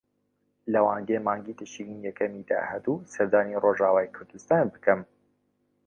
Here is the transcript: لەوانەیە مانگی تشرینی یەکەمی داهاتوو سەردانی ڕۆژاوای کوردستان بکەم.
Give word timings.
لەوانەیە 0.73 1.19
مانگی 1.27 1.57
تشرینی 1.59 2.03
یەکەمی 2.09 2.47
داهاتوو 2.49 3.05
سەردانی 3.13 3.59
ڕۆژاوای 3.63 4.13
کوردستان 4.15 4.65
بکەم. 4.73 5.01